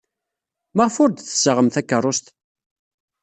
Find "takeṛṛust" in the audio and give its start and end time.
1.69-2.25